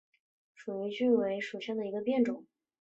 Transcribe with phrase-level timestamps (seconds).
[0.55, 2.47] 蜀榆为榆科榆属下的一个变种。